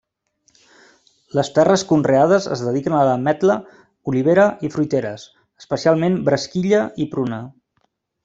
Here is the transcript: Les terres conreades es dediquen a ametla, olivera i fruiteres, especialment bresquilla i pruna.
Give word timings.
Les 1.39 1.51
terres 1.57 1.83
conreades 1.89 2.47
es 2.55 2.63
dediquen 2.67 2.95
a 2.99 3.03
ametla, 3.11 3.57
olivera 4.13 4.47
i 4.69 4.73
fruiteres, 4.77 5.27
especialment 5.65 6.19
bresquilla 6.31 6.81
i 7.05 7.09
pruna. 7.15 7.43